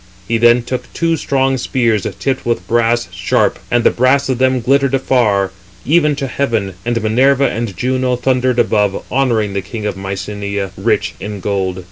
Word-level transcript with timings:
He 0.27 0.39
then 0.39 0.63
took 0.63 0.91
two 0.93 1.15
strong 1.15 1.59
spears, 1.59 2.07
tipped 2.17 2.43
with 2.43 2.67
brass, 2.67 3.07
sharp; 3.13 3.59
and 3.69 3.83
the 3.83 3.91
brass 3.91 4.29
of 4.29 4.39
them 4.39 4.59
glittered 4.59 4.95
afar, 4.95 5.51
even 5.85 6.15
to 6.15 6.25
heaven: 6.25 6.73
and 6.83 6.99
Minerva 7.03 7.47
and 7.47 7.77
Juno 7.77 8.15
thundered 8.15 8.57
above, 8.57 9.03
honouring 9.11 9.53
the 9.53 9.61
king 9.61 9.85
of 9.85 9.93
Mycenæ, 9.93 10.71
rich 10.75 11.13
in 11.19 11.39
gold. 11.39 11.79